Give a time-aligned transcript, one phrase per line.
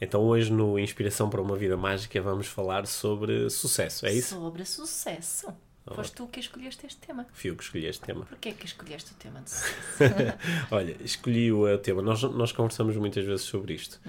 [0.00, 4.34] Então hoje no Inspiração para uma Vida Mágica vamos falar sobre sucesso, é isso?
[4.34, 5.48] Sobre sucesso.
[5.88, 5.94] Oh.
[5.94, 7.26] Foste tu que escolheste este tema.
[7.32, 8.26] Fui eu que escolhi este tema.
[8.26, 9.78] Porquê que escolheste o tema de sucesso?
[10.70, 12.02] Olha, escolhi o eh, tema.
[12.02, 14.00] Nós, nós conversamos muitas vezes sobre isto.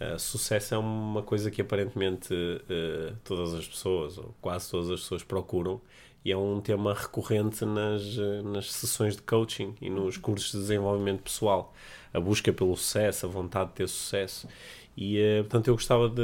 [0.00, 5.00] Uh, sucesso é uma coisa que aparentemente uh, todas as pessoas, ou quase todas as
[5.00, 5.80] pessoas, procuram
[6.24, 8.02] e é um tema recorrente nas,
[8.42, 11.72] nas sessões de coaching e nos cursos de desenvolvimento pessoal.
[12.12, 14.48] A busca pelo sucesso, a vontade de ter sucesso.
[14.96, 16.22] E, uh, portanto, eu gostava de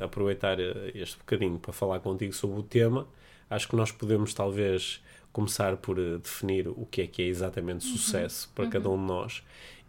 [0.00, 3.06] aproveitar uh, este bocadinho para falar contigo sobre o tema.
[3.48, 7.84] Acho que nós podemos, talvez, começar por uh, definir o que é que é exatamente
[7.84, 9.42] sucesso para cada um de nós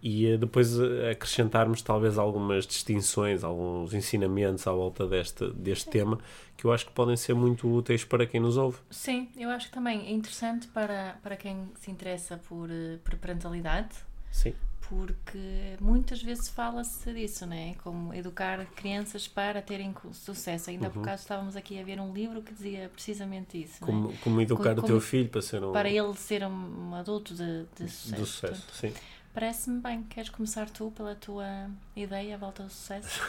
[0.04, 0.80] e depois
[1.12, 6.18] acrescentarmos, talvez, algumas distinções, alguns ensinamentos à volta deste, deste tema
[6.58, 8.78] que eu acho que podem ser muito úteis para quem nos ouve.
[8.90, 13.16] Sim, eu acho que também é interessante para, para quem se interessa por, eh, por
[13.18, 13.96] parentalidade,
[14.32, 14.54] Sim.
[14.92, 17.76] Porque muitas vezes fala-se disso, né?
[17.82, 20.70] Como educar crianças para terem sucesso.
[20.70, 23.88] Ainda há bocado estávamos aqui a ver um livro que dizia precisamente isso, né?
[23.88, 25.72] Como, como educar Como- o teu filho para ser um.
[25.72, 28.16] Para ele ser um, adulto de, de sucesso.
[28.22, 28.62] do sucesso.
[28.64, 28.94] Portanto, Sim.
[29.34, 30.04] Parece-me bem.
[30.04, 33.22] Queres começar tu pela tua ideia à volta do sucesso?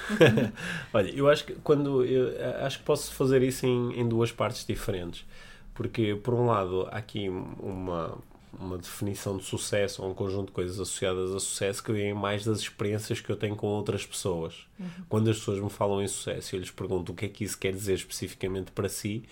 [0.92, 4.66] Olha, eu acho que quando eu acho que posso fazer isso em, em duas partes
[4.66, 5.24] diferentes,
[5.72, 8.18] porque por um lado há aqui uma
[8.58, 12.44] uma definição de sucesso ou um conjunto de coisas associadas a sucesso que vem mais
[12.44, 14.66] das experiências que eu tenho com outras pessoas.
[15.08, 17.44] Quando as pessoas me falam em sucesso e eu lhes pergunto o que é que
[17.44, 19.24] isso quer dizer especificamente para si,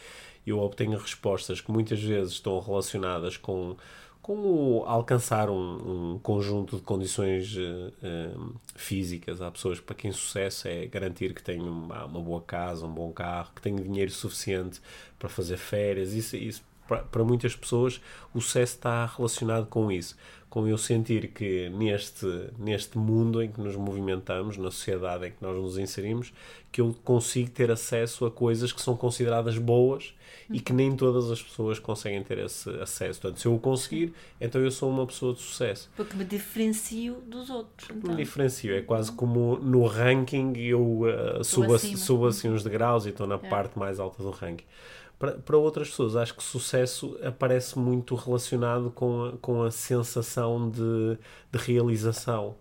[0.47, 3.77] eu obtenho respostas que muitas vezes estão relacionadas com
[4.23, 8.31] com o alcançar um, um conjunto de condições eh,
[8.77, 9.41] físicas.
[9.41, 13.11] Há pessoas para quem sucesso é garantir que tenham uma, uma boa casa, um bom
[13.13, 14.81] carro, que tenham dinheiro suficiente
[15.19, 16.13] para fazer férias.
[16.13, 16.63] Isso, isso
[16.99, 18.01] para, muitas pessoas
[18.35, 20.17] o sucesso está relacionado com isso.
[20.49, 22.27] Com eu sentir que neste,
[22.59, 26.33] neste mundo em que nos movimentamos, na sociedade em que nós nos inserimos,
[26.73, 30.13] que eu consigo ter acesso a coisas que são consideradas boas
[30.53, 33.21] e que nem todas as pessoas conseguem ter esse acesso.
[33.21, 35.89] Portanto, se eu o conseguir, então eu sou uma pessoa de sucesso.
[35.95, 37.89] Porque me diferencio dos outros.
[37.91, 38.17] Me Então.
[38.17, 38.75] diferencio.
[38.75, 43.37] É quase como no ranking eu uh, subo, subo assim uns degraus e estou na
[43.37, 43.39] É.
[43.39, 44.65] parte mais alta do ranking.
[45.21, 51.19] Para, outras pessoas, acho que sucesso aparece muito relacionado com a, com a sensação de,
[51.53, 52.57] de realização,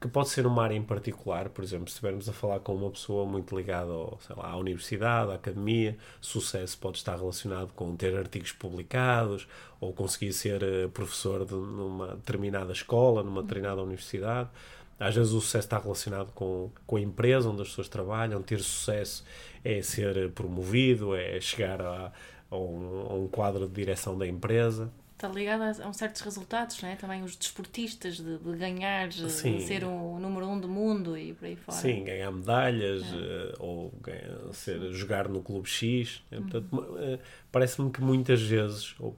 [0.00, 1.48] que pode ser uma área em particular.
[1.48, 5.32] Por exemplo, se estivermos a falar com uma pessoa muito ligada ao, lá, à universidade,
[5.32, 9.48] à academia, sucesso pode estar relacionado com ter artigos publicados
[9.80, 14.50] ou conseguir ser eh, professor de, numa determinada escola, numa determinada universidade.
[14.98, 18.42] Às vezes o sucesso está relacionado com, com a empresa onde as pessoas trabalham.
[18.42, 19.24] Ter sucesso
[19.64, 22.12] é ser promovido, é chegar a,
[22.50, 24.90] a, um, a um quadro de direção da empresa.
[25.16, 26.96] Está ligado a, a uns certos resultados, não é?
[26.96, 29.60] Também os desportistas de, de ganhar, de Sim.
[29.60, 31.78] ser o número um do mundo e por aí fora.
[31.78, 36.20] Sim, ganhar medalhas eh, ou ganhar- ser, jogar no clube X.
[36.32, 37.18] Eh, Portanto, eh,
[37.52, 39.16] parece-me que muitas vezes, ou,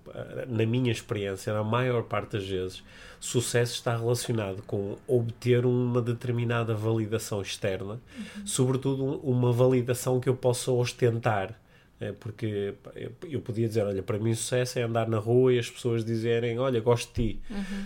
[0.49, 2.85] na minha experiência, na maior parte das vezes,
[3.19, 7.99] sucesso está relacionado com obter uma determinada validação externa,
[8.45, 11.59] sobretudo um- uma validação que eu possa ostentar.
[11.99, 12.75] É porque
[13.23, 16.59] eu, podia dizer, olha, para mim sucesso é andar na rua e as pessoas dizerem,
[16.59, 17.41] olha, gosto de ti.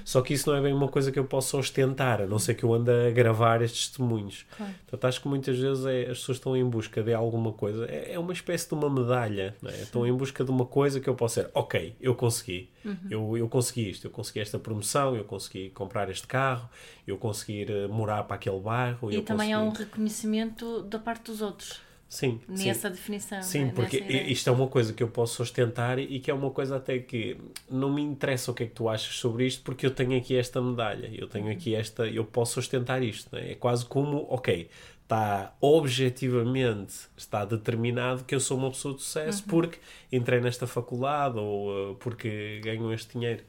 [0.04, 2.54] Só que isso não é bem uma coisa que eu possa ostentar, a não ser
[2.54, 4.44] que eu ande a gravar estes testemunhos.
[4.56, 4.75] Claro.
[4.81, 8.15] Portanto, acho que muitas vezes é, as pessoas estão em busca de alguma coisa, é,
[8.15, 9.82] é uma espécie de uma medalha, é?
[9.82, 12.69] estão em busca de uma coisa que eu posso dizer, ok, eu consegui,
[13.09, 16.69] eu, eu consegui isto, eu consegui esta promoção, eu consegui comprar este carro,
[17.06, 19.12] eu consegui eh, morar para aquele bairro.
[19.12, 19.84] E também há um consegui...
[19.84, 21.80] reconhecimento da parte dos outros,
[22.10, 22.66] Sim, sim.
[22.66, 23.41] nessa definição.
[23.41, 23.72] Sim, né?
[23.72, 26.98] porque isto é uma coisa que eu posso sustentar e que é uma coisa até
[26.98, 27.39] que
[27.71, 30.36] não me interessa o que é que tu achas sobre isto, porque eu tenho aqui
[30.36, 33.33] esta medalha, eu tenho aqui esta, eu posso sustentar isto.
[33.33, 33.53] né?
[33.53, 34.68] É quase como, ok,
[35.04, 39.78] está objetivamente, está determinado que eu sou uma pessoa de sucesso porque
[40.10, 43.45] entrei nesta faculdade ou uh, porque ganho este dinheiro.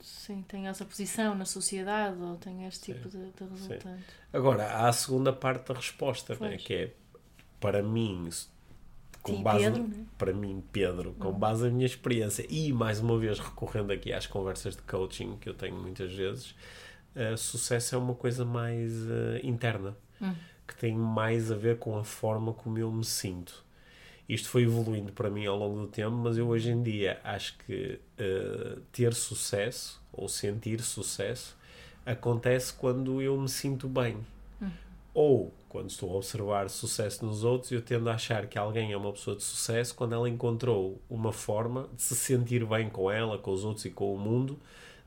[0.00, 3.98] Sim, tem essa posição na sociedade ou tem este tipo de, de resultado.
[4.32, 6.56] Agora, há a segunda parte da resposta, né?
[6.56, 6.92] Que é
[7.60, 8.28] para mim,
[9.22, 10.06] com Sim, base Pedro, né?
[10.16, 14.26] para mim, Pedro, com base na minha experiência e mais uma vez recorrendo aqui às
[14.26, 16.54] conversas de coaching que eu tenho muitas vezes,
[17.14, 20.34] eh, sucesso é uma coisa mais eh, interna, Hum.
[20.66, 23.64] que tem mais a ver com a forma como eu me sinto.
[24.28, 27.56] Isto foi evoluindo para mim ao longo do tempo, mas eu hoje em dia acho
[27.58, 31.56] que uh, ter sucesso ou sentir sucesso
[32.04, 34.18] acontece quando eu me sinto bem.
[35.14, 38.96] Ou quando estou a observar sucesso nos outros, eu tendo a achar que alguém é
[38.96, 43.38] uma pessoa de sucesso quando ela encontrou uma forma de se sentir bem com ela,
[43.38, 44.58] com os outros e com o mundo,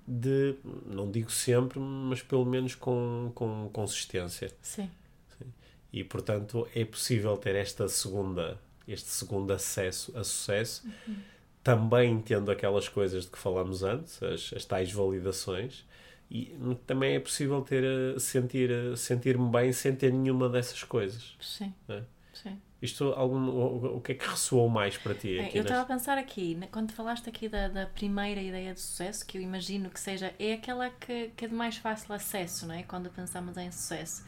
[0.08, 0.56] de,
[0.86, 4.52] não digo sempre, mas pelo menos com, com consistência.
[4.62, 4.90] Sim.
[5.38, 5.52] Sim.
[5.92, 11.16] E portanto é possível ter esta segunda, este segundo acesso a sucesso, uhum.
[11.64, 15.86] também tendo aquelas coisas de que falamos antes, as, as tais validações,
[16.32, 16.58] e
[16.88, 17.84] também é possível ter
[18.18, 21.36] sentir sentir-me bem sem ter nenhuma dessas coisas.
[21.42, 21.74] Sim.
[21.90, 22.04] É?
[22.32, 22.58] Sim.
[22.82, 25.38] Isto, algum, o, o que é que ressoou mais para ti?
[25.38, 29.26] É, eu estava a pensar aqui, quando falaste aqui da, da primeira ideia de sucesso,
[29.28, 32.76] que eu imagino que seja, é aquela que, que é de mais fácil acesso, não
[32.76, 32.84] é?
[32.84, 34.26] Quando pensamos em sucesso.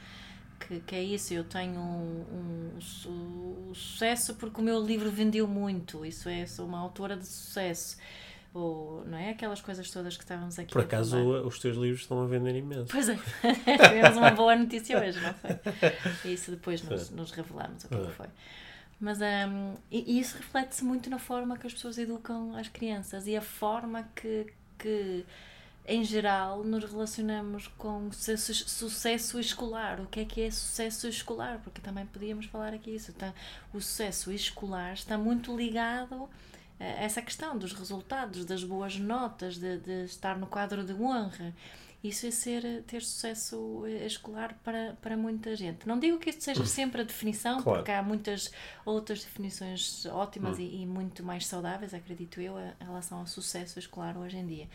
[0.59, 5.47] Que, que é isso, eu tenho um, um, um, sucesso porque o meu livro vendeu
[5.47, 7.97] muito, isso é, sou uma autora de sucesso
[8.53, 9.31] ou não é?
[9.31, 10.71] Aquelas coisas todas que estávamos aqui.
[10.71, 12.87] Por acaso os teus livros estão a vender imenso.
[12.91, 13.17] Pois é,
[13.87, 15.51] tivemos uma boa notícia hoje, não foi?
[16.33, 18.27] Isso depois nos, nos revelamos o que, é que foi.
[18.99, 23.27] Mas um, e, e isso reflete-se muito na forma que as pessoas educam as crianças
[23.27, 24.47] e a forma que,
[24.79, 25.25] que
[25.85, 29.99] em geral, nos relacionamos com sucesso, sucesso escolar.
[29.99, 31.59] O que é que é sucesso escolar?
[31.63, 33.11] Porque também podíamos falar aqui isso.
[33.11, 33.33] Tá?
[33.73, 36.29] O sucesso escolar está muito ligado
[36.79, 41.53] essa questão dos resultados, das boas notas, de, de, estar no quadro de honra.
[42.03, 45.87] Isso é ser, ter sucesso escolar para, para muita gente.
[45.87, 47.79] Não digo que isto seja sempre a definição, claro.
[47.79, 48.51] porque há muitas
[48.85, 50.61] outras definições ótimas hum.
[50.61, 54.67] e, e, muito mais saudáveis, acredito eu, em relação ao sucesso escolar hoje em dia.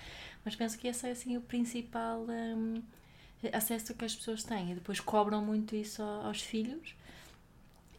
[0.42, 2.82] Mas penso que esse é assim o principal um,
[3.52, 4.72] acesso que as pessoas têm.
[4.72, 6.94] E depois cobram muito isso aos filhos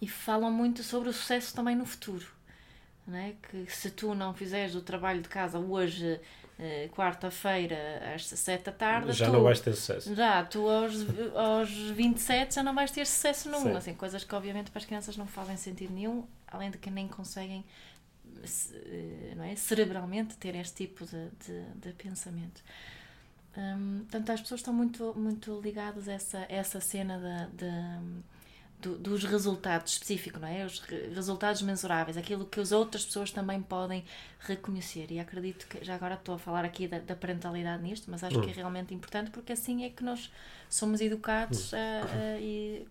[0.01, 2.38] e falam muito sobre o sucesso também no futuro
[3.09, 3.35] né?
[3.50, 6.19] que se tu não fizeres o trabalho de casa hoje,
[6.59, 10.13] eh, quarta-feira, às 7 da tarde, já tu, não vais ter sucesso.
[10.15, 10.94] Já, tu aos,
[11.35, 13.75] aos 27 já não vais ter sucesso nenhum.
[13.75, 17.07] Assim, coisas que obviamente para as crianças não fazem sentido nenhum, além de que nem
[17.07, 17.65] conseguem
[18.85, 19.56] eh, não é?
[19.56, 22.61] cerebralmente ter este tipo de, de, de pensamento.
[23.57, 27.65] Hum, portanto, as pessoas estão muito, muito ligadas a essa, essa cena de
[28.79, 30.65] do, dos resultados específicos, não é?
[30.65, 34.05] Os re, resultados mensuráveis, aquilo que as outras pessoas também podem
[34.39, 35.11] reconhecer.
[35.11, 38.39] E acredito que, já agora estou a falar aqui da, da parentalidade nisto, mas acho
[38.39, 38.41] hum.
[38.41, 40.31] que é realmente importante porque assim é que nós
[40.69, 41.77] somos educados hum.
[41.77, 42.87] a, a, e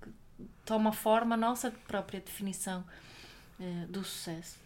[0.64, 2.84] toma forma a nossa própria definição
[3.58, 4.56] uh, do sucesso.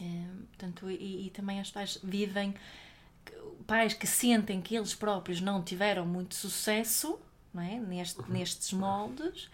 [0.00, 2.54] Uh, portanto, e, e também as pais vivem,
[3.64, 7.20] pais que sentem que eles próprios não tiveram muito sucesso
[7.52, 7.78] não é?
[7.78, 8.26] Neste, uhum.
[8.28, 9.50] nestes moldes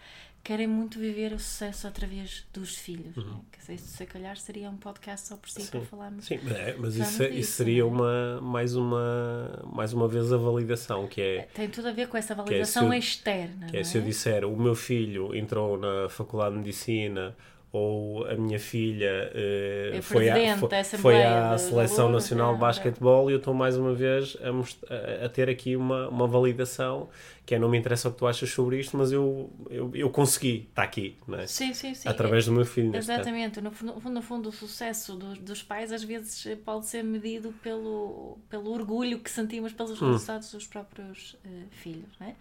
[0.49, 3.15] querem muito viver o sucesso através dos filhos.
[3.15, 3.23] Uhum.
[3.23, 3.39] Né?
[3.51, 5.69] Que isso, se calhar, seria um podcast só por si Sim.
[5.69, 6.25] para falarmos.
[6.25, 7.89] Sim, é, mas isso, disso, isso seria né?
[7.91, 11.47] uma, mais, uma, mais uma vez a validação, que é...
[11.53, 13.67] Tem tudo a ver com essa é validação é eu, externa.
[13.67, 17.37] Que é, se eu disser, o meu filho entrou na Faculdade de Medicina
[17.71, 22.61] ou a minha filha uh, é foi, à, foi, foi à Seleção Nacional de é,
[22.61, 27.09] Basquetebol e eu estou mais uma vez a, a, ter aqui uma, uma validação
[27.45, 30.09] que é não me interessa o que tu achas sobre isto, mas eu, eu, eu
[30.09, 31.47] consegui, está aqui, não é?
[31.47, 32.07] Sim, sim, sim.
[32.07, 32.95] Através do meu filho.
[32.95, 37.51] Exatamente, no, no, no, fundo o sucesso dos, dos pais às vezes pode ser medido
[37.63, 40.11] pelo, pelo orgulho que sentimos pelos hum.
[40.11, 42.35] resultados dos próprios uh, filhos, não é?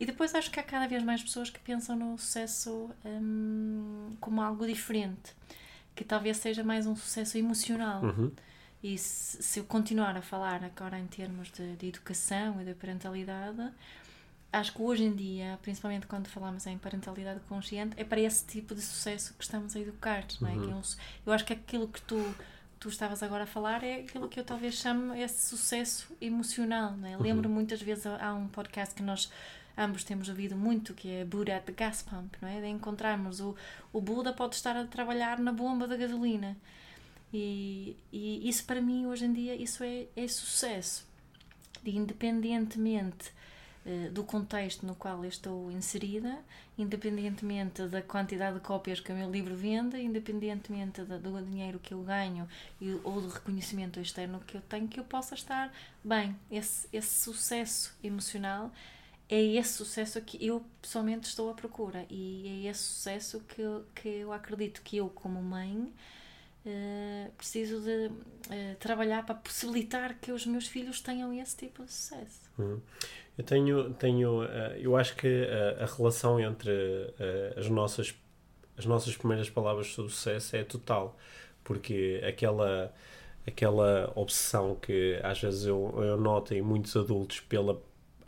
[0.00, 4.40] E depois acho que há cada vez mais pessoas que pensam no sucesso hum, como
[4.40, 5.36] algo diferente,
[5.94, 8.02] que talvez seja mais um sucesso emocional.
[8.02, 8.32] Uhum.
[8.82, 12.72] E se, se, eu continuar a falar agora em termos de, de, educação e de
[12.72, 13.70] parentalidade,
[14.50, 18.74] acho que hoje em dia, principalmente quando falamos em parentalidade consciente, é para esse tipo
[18.74, 20.24] de sucesso que estamos a educar.
[20.40, 20.52] Não é?
[20.52, 20.82] Uhum.
[21.26, 22.34] Eu acho que aquilo que tu
[22.80, 26.92] tu estavas agora a falar é aquilo que eu talvez chamo esse sucesso emocional.
[26.92, 27.14] Né?
[27.14, 27.22] Uhum.
[27.22, 29.30] Lembro muitas vezes há um podcast que nós
[29.76, 32.60] ambos temos ouvido muito, que é Buddha at the Gas Pump, não é?
[32.60, 33.54] De encontrarmos o,
[33.92, 36.56] o Buda pode estar a trabalhar na bomba da gasolina.
[37.32, 41.08] E, e isso para mim hoje em dia isso é, é sucesso.
[41.82, 43.32] De, independentemente
[43.86, 46.38] uh, do contexto no qual eu estou inserida,
[46.76, 51.94] independentemente da quantidade de cópias que o meu livro vende, independentemente da, do dinheiro que
[51.94, 52.48] eu ganho
[52.80, 55.72] e, ou do reconhecimento externo que eu tenho, que eu possa estar
[56.02, 56.36] bem.
[56.50, 58.72] Esse, esse sucesso emocional
[59.30, 63.84] é esse sucesso que eu pessoalmente estou à procura e é esse sucesso que, eu,
[63.94, 65.92] que eu acredito que eu, como mãe,
[66.66, 71.92] uh, preciso de uh, trabalhar para possibilitar que os meus filhos tenham esse tipo de
[71.92, 72.50] sucesso.
[72.58, 72.80] Uhum.
[73.38, 75.46] Eu tenho, tenho uh, eu acho que
[75.78, 76.70] a relação entre
[77.56, 78.12] as nossas
[78.76, 81.16] as nossas primeiras palavras sobre sucesso é total,
[81.62, 82.92] porque aquela
[83.46, 87.80] aquela obsessão que às vezes eu, eu noto em muitos adultos pela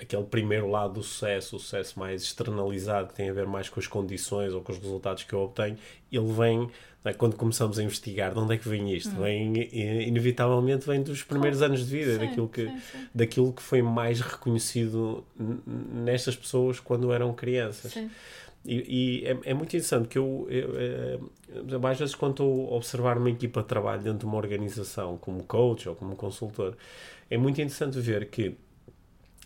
[0.02, 3.78] aquele primeiro lado do sucesso, o sucesso mais externalizado, que tem a ver mais com
[3.78, 5.76] as condições ou com os resultados que eu obtenho,
[6.10, 6.68] ele vem,
[7.04, 7.12] é?
[7.12, 9.10] quando começamos a investigar, de onde é que vem isto?
[9.10, 9.22] Hum.
[9.22, 9.52] Vem,
[10.08, 13.08] inevitavelmente, vem dos primeiros anos de vida, sim, daquilo, que, sim, sim.
[13.14, 17.96] daquilo que foi mais reconhecido nestas pessoas quando eram crianças.
[18.64, 22.72] E, e é, é, muito interessante que eu, eu, eu, é, às vezes, quando estou
[22.72, 26.76] a observar uma equipa de trabalho dentro de uma organização, como coach ou como consultor,
[27.28, 28.54] é muito interessante ver que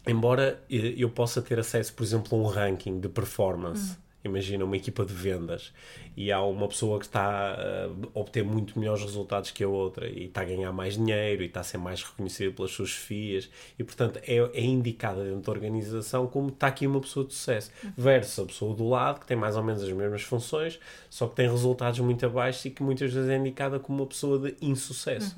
[0.06, 3.96] embora eh, eu possa ter acesso, por exemplo, a um ranking de performance, hum.
[4.24, 5.72] imagina uma equipa de vendas
[6.16, 10.24] e há uma pessoa que está a obter muito melhores resultados que a outra e
[10.24, 13.84] está a ganhar mais dinheiro e está a ser mais reconhecida pelas suas FIAs e,
[13.84, 18.38] portanto, é, é indicada dentro da organização como está aqui uma pessoa de sucesso, versus
[18.38, 20.78] a pessoa do lado que tem mais ou menos as mesmas funções,
[21.10, 24.38] só que tem resultados muito abaixo e que muitas vezes é indicada como uma pessoa
[24.38, 25.36] de insucesso.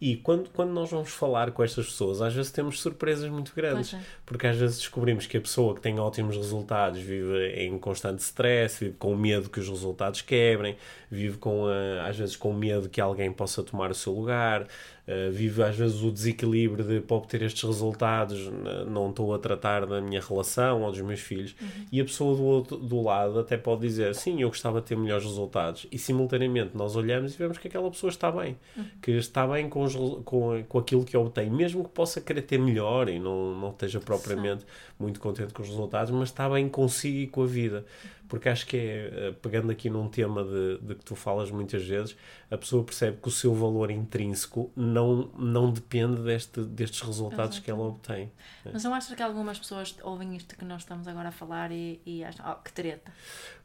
[0.00, 3.92] E quando, quando nós vamos falar com estas pessoas, às vezes temos surpresas muito grandes.
[3.92, 4.00] É.
[4.24, 8.80] Porque às vezes descobrimos que a pessoa que tem ótimos resultados vive em constante stress,
[8.80, 10.76] vive com medo que os resultados quebrem,
[11.10, 11.66] vive com,
[12.06, 14.66] às vezes com medo que alguém possa tomar o seu lugar,
[15.10, 18.48] eh, vive às vezes o desequilíbrio de para obter estes resultados
[18.86, 21.86] não estou a tratar da minha relação ou dos meus filhos uhum.
[21.90, 24.96] e a pessoa do, outro, do lado até pode dizer sim, eu gostava de ter
[24.96, 28.84] melhores resultados e simultaneamente nós olhamos e vemos que aquela pessoa está bem uhum.
[29.02, 32.58] que está bem com, os, com, com aquilo que obtém, mesmo que possa querer ter
[32.58, 34.68] melhor e não, não esteja propriamente sim.
[34.96, 37.84] muito contente com os resultados, mas está bem consigo e com a vida
[38.30, 41.84] porque acho que é, eh, pegando aqui num tema de, de, que tu falas muitas
[41.84, 42.16] vezes,
[42.48, 47.64] a pessoa percebe que o seu valor intrínseco não, não depende deste, destes resultados Exatamente.
[47.64, 48.32] que ela obtém.
[48.72, 52.00] Mas não achas que algumas pessoas ouvem isto que nós estamos agora a falar e,
[52.06, 53.12] e acham, oh, que treta?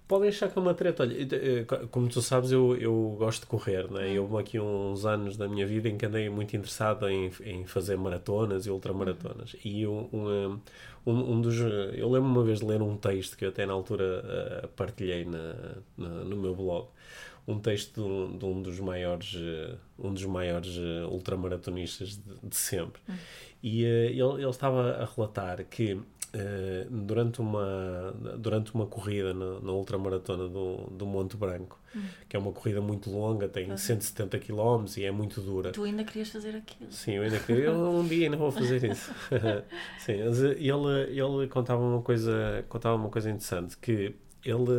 [0.07, 1.03] podem achar que é uma treta.
[1.03, 4.19] Olha, eh, como tu sabes, eu, eu gosto de correr, né?
[4.19, 4.37] Hum.
[4.37, 8.65] aqui uns anos da minha vida em que andei muito interessado em, em fazer maratonas
[8.65, 9.53] e ultramaratonas.
[9.53, 9.59] Uhum.
[9.63, 10.59] E um, um,
[11.11, 11.59] um, dos.
[11.93, 15.25] Eu lembro uma vez de ler um texto que eu até na altura uh, partilhei
[15.25, 15.55] na,
[15.97, 16.87] na, no meu blog.
[17.47, 22.49] Um texto de um, de um dos maiores, uh, um dos maiores uh, ultramaratonistas de,
[22.49, 23.01] de sempre.
[23.07, 23.15] Uhum.
[23.61, 25.99] E ele, ele estava a relatar que
[26.37, 32.01] eh, durante, uma, durante uma corrida na, na ultramaratona do, do Monte Branco, hum.
[32.27, 33.77] que é uma corrida muito longa, tem uhum.
[33.77, 35.71] 170 km e é muito dura.
[35.71, 36.91] Tu ainda querias fazer aquilo?
[36.91, 37.65] Sim, eu ainda queria.
[37.65, 39.13] Eu, um dia ainda vou fazer isso.
[39.97, 40.67] Sim, ele,
[41.09, 44.13] ele contava uma coisa, contava uma coisa interessante que
[44.43, 44.71] ele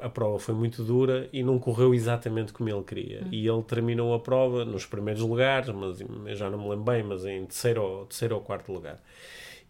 [0.00, 3.22] a, a, prova foi muito dura e não correu exatamente como ele queria.
[3.24, 3.28] Hum.
[3.32, 7.24] E ele terminou a prova nos primeiros lugares, mas já não me lembro bem, mas
[7.24, 9.02] em terceiro, terceiro ou quarto lugar.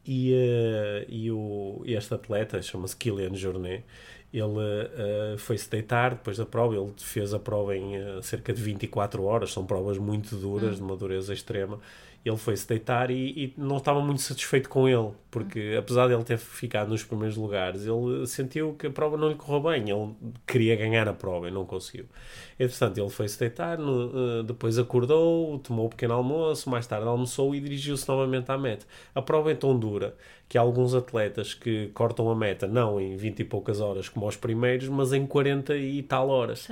[0.06, 3.84] E, uh, e o, este atleta, chama-se Kylian Jornet,
[4.32, 6.74] ele uh, foi-se deitar depois da prova.
[6.74, 10.76] Ele fez a prova em uh, cerca de 24 horas, são provas muito duras, hum.
[10.76, 11.78] de uma dureza extrema
[12.24, 13.14] ele foi-se deitar e,
[13.44, 17.36] e, não estava muito satisfeito com ele, porque apesar de ele ter ficado nos primeiros
[17.36, 20.14] lugares, ele sentiu que a prova não lhe correu bem, ele
[20.46, 22.06] queria ganhar a prova e não conseguiu.
[22.58, 27.06] Entretanto, ele foi-se deitar, no, uh, depois acordou, tomou o um pequeno almoço, mais tarde
[27.06, 28.84] almoçou e dirigiu-se novamente à meta.
[29.14, 30.14] A prova é tão dura
[30.50, 34.26] que há alguns atletas que cortam a meta não em 20 e poucas horas como
[34.26, 36.68] os primeiros, mas em 40 e tal horas.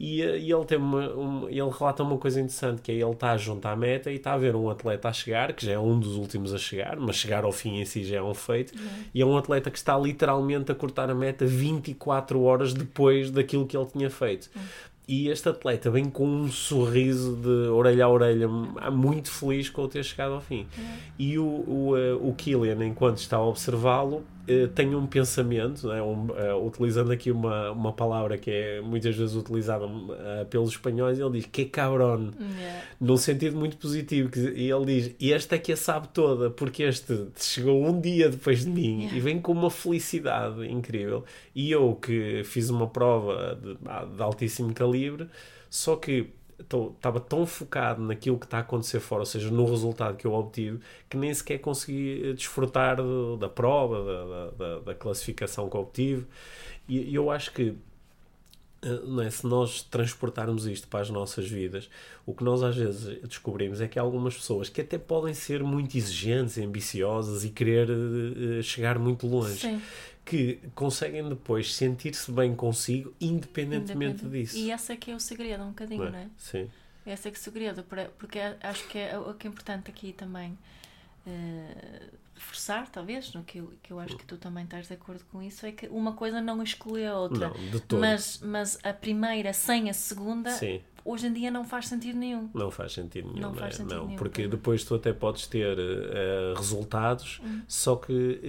[0.00, 3.10] E, eh, e, ele tem uma, uma, ele relata uma coisa interessante, que é ele
[3.12, 5.78] está junto à meta e está a ver um atleta a chegar, que já é
[5.78, 8.72] um dos últimos a chegar, mas chegar ao fim em si já é um feito,
[8.78, 8.88] uhum.
[9.14, 13.66] e é um atleta que está literalmente a cortar a meta 24 horas depois daquilo
[13.66, 14.50] que ele tinha feito.
[14.54, 14.62] Uhum.
[15.08, 19.88] E este atleta vem com um sorriso de orelha a orelha, muito feliz com o
[19.88, 20.68] ter chegado ao fim.
[20.78, 20.84] Uhum.
[21.18, 26.02] E o, o, eh, o Killian, enquanto está a observá-lo, eh, tem um pensamento, né,
[26.02, 31.20] um, uh, utilizando aqui uma, uma palavra que é muitas vezes utilizada uh, pelos espanhóis,
[31.20, 32.82] ele diz que cabrón, yeah.
[33.00, 34.28] num sentido muito positivo.
[34.28, 38.28] Que, e ele diz: Este é que a sabe toda, porque este chegou um dia
[38.28, 39.16] depois de mim yeah.
[39.16, 41.24] e vem com uma felicidade incrível.
[41.54, 45.28] E eu que fiz uma prova de, de altíssimo calibre,
[45.68, 46.28] só que
[46.60, 50.32] estava tão focado naquilo que está a acontecer fora, ou seja, no resultado que eu
[50.32, 55.76] obtive, que nem sequer consegui eh, desfrutar de, da prova, da, da, da, classificação que
[55.76, 56.26] obtive.
[56.88, 57.74] E, e eu acho que
[58.82, 59.30] é?
[59.30, 61.90] se nós transportarmos isto para as nossas vidas,
[62.24, 65.62] o que nós às vezes descobrimos é que há algumas pessoas que até podem ser
[65.62, 69.58] muito exigentes, ambiciosas e querer uh, chegar muito longe.
[69.58, 69.80] Sim
[70.30, 74.46] que conseguem depois sentir-se bem consigo, independentemente Independente.
[74.46, 74.56] disso.
[74.58, 76.10] E esse é que é o segredo, um bocadinho, não é?
[76.12, 76.30] Não é?
[76.38, 76.70] Sim.
[77.04, 77.84] Esse é que é o segredo,
[78.16, 80.56] porque acho que é o que é importante aqui também
[81.26, 85.22] uh, forçar, talvez, no que eu, que eu acho que tu também estás de acordo
[85.30, 87.48] com isso, é que uma coisa não exclui a outra.
[87.48, 88.00] Não, de todo.
[88.00, 90.80] Mas, mas a primeira sem a segunda, Sim.
[91.04, 92.48] hoje em dia não faz sentido nenhum.
[92.54, 93.76] Não faz sentido nenhum, Não não, faz é?
[93.78, 94.50] sentido não nenhum, porque não.
[94.50, 97.60] depois tu até podes ter eh, resultados, Hum.
[97.68, 98.40] só que,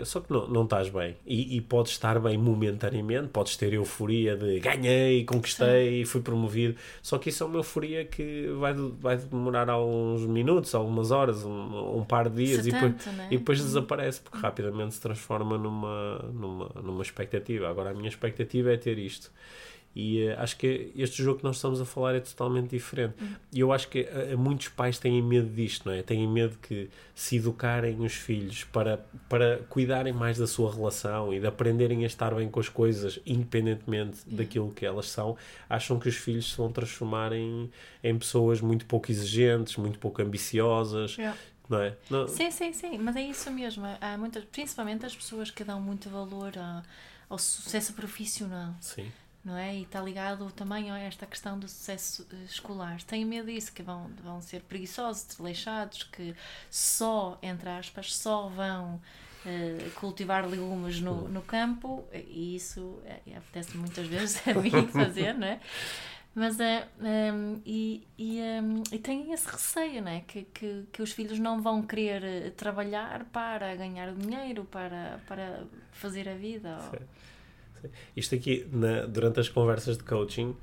[0.00, 1.16] eh, só que não, não estás bem.
[1.26, 7.18] E, e podes estar bem momentaneamente, podes ter euforia de ganhei, conquistei, fui promovido, só
[7.18, 12.04] que isso é uma euforia que vai, vai demorar alguns minutos, algumas horas, um, um
[12.04, 13.28] par de dias Se e depois, né?
[13.30, 17.68] e depois desaparece, porque rapidamente se transforma numa, numa, numa expectativa.
[17.68, 19.30] Agora a minha expectativa é ter isto.
[19.94, 23.14] E eh, acho que este jogo que nós estamos a falar é totalmente diferente.
[23.52, 26.02] E eu acho que eh, muitos pais têm medo disto, não é?
[26.02, 31.38] Têm medo que se educarem os filhos para, para cuidarem mais da sua relação e
[31.38, 35.36] de aprenderem a estar bem com as coisas, independentemente daquilo que elas são,
[35.68, 37.70] acham que os filhos se vão transformar em,
[38.02, 41.36] em pessoas muito pouco exigentes, muito pouco ambiciosas, Yeah.
[41.68, 41.96] Não é?
[42.10, 43.84] Não, Sim, sim, sim, mas é isso mesmo.
[44.00, 46.82] Há muitas, principalmente as pessoas que dão muito valor a-
[47.28, 49.10] ao sucesso profissional, Sim.
[49.44, 49.74] não é?
[49.76, 53.00] E está ligado também a esta questão do sucesso eh, escolar.
[53.02, 56.34] Têm medo disso, que vão, vão ser preguiçosos, desleixados, que
[56.70, 59.00] só, entre aspas, só vão
[59.46, 65.32] eh, cultivar legumes no, no campo, e isso é, apetece muitas vezes a mim fazer,
[65.34, 65.58] não é?
[66.34, 66.88] Mas é.
[66.98, 70.22] um, e, e, um, e têm esse receio, né?
[70.26, 75.64] Que, que, que os filhos não vão querer eh, trabalhar para ganhar dinheiro, para, para
[75.92, 76.78] fazer a vida.
[77.84, 80.56] ou- Isto aqui, na- durante as conversas de coaching,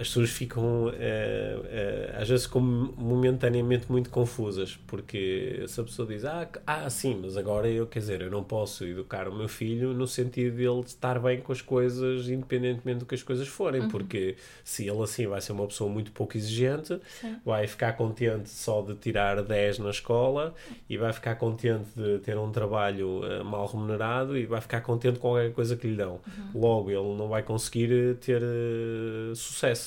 [0.00, 6.08] as pessoas ficam eh, eh, às vezes como momentaneamente muito confusas, porque se a pessoa
[6.08, 9.46] diz, ah, ah, sim, mas agora eu, quer dizer, eu não posso educar o meu
[9.46, 13.46] filho no sentido de ele estar bem com as coisas, independentemente do que as coisas
[13.46, 17.36] forem, porque se ele assim vai ser uma pessoa muito pouco exigente, Sim.
[17.44, 20.54] vai ficar contente só de tirar 10 na escola
[20.88, 25.18] e vai ficar contente de ter um trabalho eh, mal remunerado e vai ficar contente
[25.18, 26.20] com qualquer coisa que lhe dão.
[26.54, 29.34] Logo, ele não vai conseguir ter eh,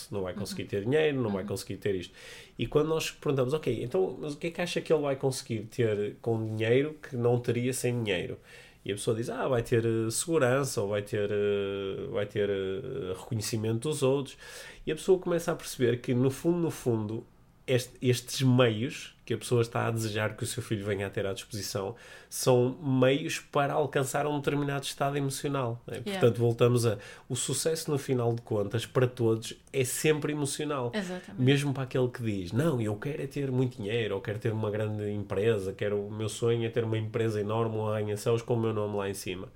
[0.03, 2.13] sucesso, não vai conseguir ter dinheiro, não vai conseguir ter isto.
[2.57, 5.15] E quando nós perguntamos, ok, então, mas o que é que acha que ele vai
[5.15, 8.37] conseguir ter com dinheiro que não teria sem dinheiro?
[8.85, 12.49] E a pessoa diz, ah, vai ter eh, segurança, ou vai ter, eh, vai ter
[12.49, 14.37] eh, reconhecimento dos outros.
[14.85, 17.25] E a pessoa começa a perceber que, no fundo, no fundo,
[17.67, 21.09] este- estes meios que a pessoa está a desejar que o seu filho venha a
[21.09, 21.95] ter à disposição
[22.29, 25.81] são meios para alcançar um determinado estado emocional.
[25.87, 25.93] é?
[25.93, 26.11] Yeah.
[26.19, 26.97] Portanto, voltamos a.
[27.29, 30.91] O sucesso, no final de contas, para todos, é sempre emocional.
[30.93, 31.41] Exatamente.
[31.41, 34.51] Mesmo para aquele que diz, não, eu quero é ter muito dinheiro, ou quero ter
[34.51, 38.55] uma grande empresa, quero, o meu sonho é ter uma empresa enorme, um arranha-céus com
[38.55, 39.47] o meu nome lá em cima.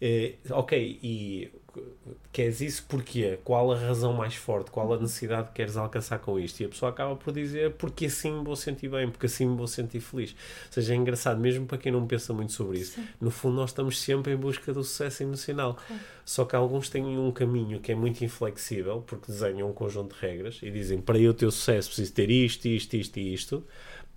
[0.00, 1.50] Eh, ok, e
[2.32, 3.38] queres isso porquê?
[3.44, 4.70] Qual a razão mais forte?
[4.70, 6.60] Qual a necessidade que queres alcançar com isto?
[6.60, 9.56] E a pessoa acaba por dizer, porque assim me vou sentir bem, porque assim me
[9.56, 10.30] vou sentir feliz.
[10.66, 13.70] Ou seja, é engraçado, mesmo para quem não pensa muito sobre isso, no fundo nós
[13.70, 15.76] estamos sempre em busca do sucesso emocional.
[16.24, 20.20] Só que alguns têm um caminho que é muito inflexível, porque desenham um conjunto de
[20.20, 23.64] regras e dizem, para eu ter sucesso preciso ter isto, isto, isto e isto,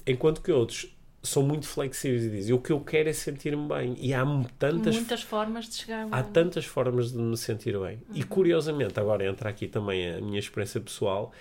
[0.05, 0.96] enquanto que outros
[1.27, 3.95] são muito flexíveis e dizem, o que eu quero é sentir-me bem.
[3.99, 4.25] E há
[4.57, 6.07] tantas Muitas formas de chegar.
[6.11, 7.99] Há tantas formas de me sentir bem.
[8.13, 11.31] E curiosamente, agora entra aqui também a minha experiência pessoal,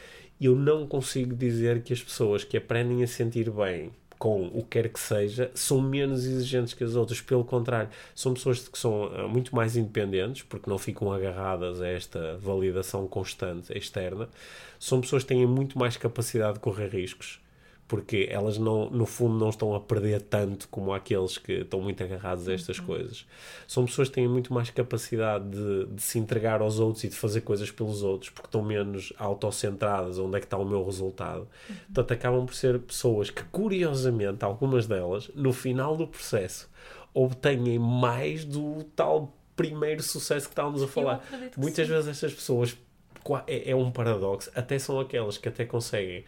[0.40, 4.83] eu não consigo dizer que as pessoas que aprendem a sentir bem com o que
[4.83, 7.20] quer que seja são menos exigentes que as outras.
[7.20, 11.88] Pelo contrário, são pessoas que são ah, muito mais independentes, porque não ficam agarradas a
[11.88, 14.29] esta validação constante externa.
[14.79, 17.40] São pessoas que têm muito mais capacidade de correr riscos
[17.88, 22.03] porque elas não, no fundo não estão a perder tanto como aqueles que estão muito
[22.03, 23.25] agarrados a estas coisas.
[23.66, 27.14] São pessoas que têm muito mais capacidade de, de se entregar aos outros e de
[27.14, 31.49] fazer coisas pelos outros, porque estão menos autocentradas, onde é que está o meu resultado.
[31.87, 36.68] Portanto, acabam por ser pessoas que, curiosamente, algumas delas, no final do processo,
[37.14, 41.25] obtêm mais do tal primeiro sucesso que estávamos a falar.
[41.57, 41.92] Muitas sim.
[41.92, 42.77] vezes estas pessoas
[43.46, 46.25] é, é um paradoxo, até são aquelas que até conseguem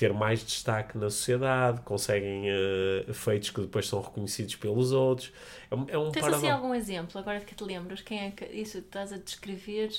[0.00, 5.32] ter mais destaque na sociedade, conseguem eh, feitos que depois são reconhecidos pelos outros.
[5.70, 8.00] É um, é um Tens assim algum exemplo, agora que te lembras?
[8.00, 9.90] Quem é que isso que estás a descrever?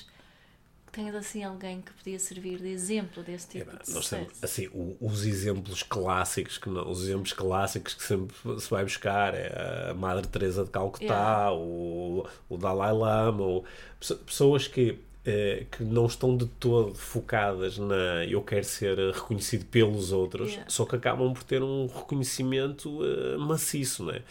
[0.91, 4.25] Tens assim alguém que podia servir de exemplo desse tipo Epá, de Nós sucesso?
[4.25, 8.83] temos, assim, o- os exemplos clássicos que não, os exemplos clássicos que sempre se vai
[8.83, 11.51] buscar é a Madre Teresa de Calcutá, Yeah.
[11.53, 13.65] o, o Dalai Lama, ou
[13.99, 19.65] pesso- pessoas que eh, que não estão de todo focadas na eu quero ser reconhecido
[19.65, 20.69] pelos outros, Yeah.
[20.69, 24.21] só que acabam por ter um reconhecimento eh, maciço, não é?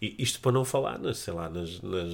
[0.00, 2.12] E isto para não falar, nas, sei lá, nas, nas,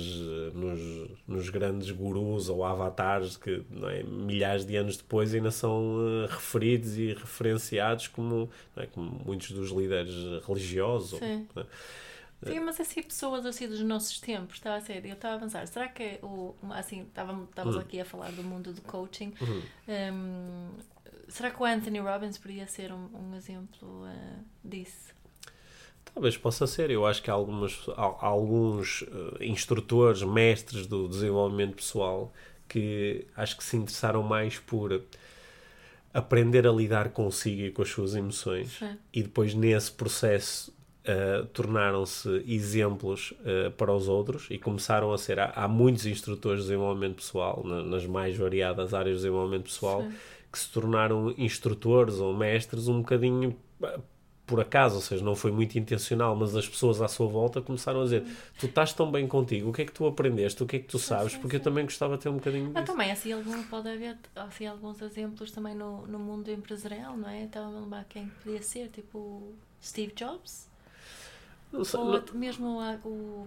[0.55, 6.33] nos, nos grandes gurus ou avatares que é, milhares de anos depois ainda são eh,
[6.33, 10.14] referidos e referenciados como, é, como muitos dos líderes
[10.47, 11.14] religiosos.
[11.14, 11.47] ou- Sim.
[11.57, 11.64] é?
[12.45, 15.67] Sim, mas assim, pessoas assim dos nossos tempos, estava a ser, eu estava a pensar,
[15.69, 19.33] será que é o, assim, estávamos, estávamos aqui a falar do mundo do coaching,
[19.89, 20.71] um,
[21.29, 25.13] será que o Anthony Robbins poderia ser um, um exemplo uh, disso?
[26.15, 26.91] Talvez possa ser.
[26.91, 32.33] Eu acho que há, algumas, há, alguns uh, instrutores, mestres do desenvolvimento pessoal
[32.69, 35.03] que acho que se interessaram mais por
[36.13, 38.97] aprender a lidar consigo e com as suas emoções Sim.
[39.13, 40.72] e depois nesse processo
[41.07, 45.38] uh, tornaram-se exemplos uh, para os outros e começaram a ser.
[45.38, 50.03] Há, há muitos instrutores de desenvolvimento pessoal na, nas mais variadas áreas de desenvolvimento pessoal
[50.03, 50.12] Sim.
[50.51, 53.57] que se tornaram instrutores ou mestres um bocadinho
[54.53, 58.01] por acaso, ou seja, não foi muito intencional, mas as pessoas à sua volta começaram
[58.01, 58.25] a dizer:
[58.59, 60.88] Tu estás tão bem contigo, o que é que tu aprendeste, o que é que
[60.88, 61.37] tu sabes?
[61.37, 62.85] Porque eu também gostava de ter um bocadinho disso.
[62.85, 67.45] também, assim, algum, pode haver assim, alguns exemplos também no, no mundo empresarial, não é?
[67.45, 70.69] Estava a lembrar quem podia ser, tipo Steve Jobs,
[71.73, 71.85] ou
[72.37, 73.47] mesmo a- o,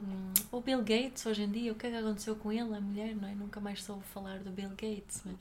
[0.51, 3.15] o Bill Gates hoje em dia, o que é que aconteceu com ele, a mulher,
[3.15, 3.35] não é?
[3.35, 5.35] Nunca mais soube falar do Bill Gates, mas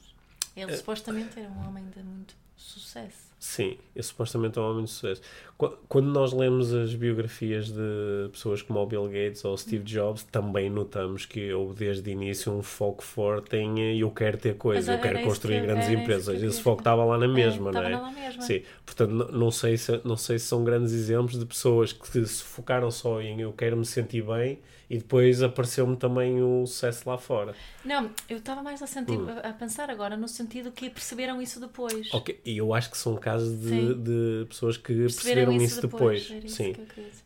[0.57, 0.77] ele É.
[0.77, 3.25] supostamente era um homem de muito sucesso.
[3.39, 5.21] Sim, é supostamente um homem de sucesso.
[5.59, 9.85] Qu- Quando nós lemos as biografias de pessoas como o Bill Gates ou o Steve
[9.85, 14.39] Jobs, também notamos que houve desde o início um foco forte em eh, eu quero
[14.39, 16.29] ter coisas, eu quero construir que- grandes empresas.
[16.37, 17.97] Esse queria foco estava lá na mesma, É, não estava é?
[17.99, 18.43] lá mesma.
[18.43, 22.43] Sim, portanto, não sei, se, não sei se são grandes exemplos de pessoas que se
[22.43, 24.59] focaram só em eu quero me sentir bem
[24.95, 27.55] e depois apareceu-me também o sucesso lá fora.
[27.85, 31.59] Não, eu estava mais a, sentir, a a pensar agora no sentido que perceberam isso
[31.59, 32.07] depois.
[32.07, 32.17] Hum.
[32.19, 36.31] Ok, E eu acho que são casos de, de pessoas que perceberam, isso depois.
[36.31, 36.75] Era isso Sim.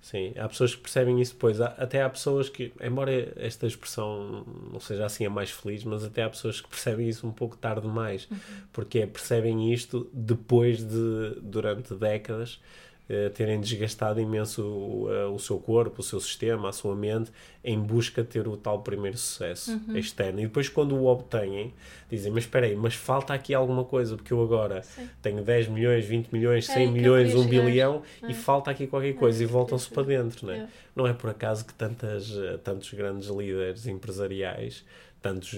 [0.01, 1.61] Sim, há pessoas que percebem isso depois.
[1.61, 6.03] Há- até há pessoas que, embora esta expressão não seja assim a mais feliz, mas
[6.05, 8.27] até há pessoas que percebem isso um pouco tarde demais.
[8.73, 12.61] Porque é, percebem isto depois de, durante décadas,
[13.09, 17.31] eh, terem desgastado imenso o, eh, o seu corpo, o seu sistema, a sua mente,
[17.65, 20.41] em busca de ter o tal primeiro sucesso externo.
[20.41, 21.73] E depois, quando o obtêm,
[22.11, 25.09] dizem: Mas espera aí, mas falta aqui alguma coisa, porque eu agora Sim.
[25.23, 27.65] tenho 10 milhões, 20 milhões, É 100 aí que eu milhões, queria 1 chegar.
[27.67, 28.31] bilhão É.
[28.31, 30.59] e falta aqui qualquer coisa É, e voltam-se para dentro, não é?
[30.59, 30.69] É.
[30.95, 34.85] Não é por acaso que tantas, eh, tantos grandes líderes empresariais,
[35.23, 35.55] tantos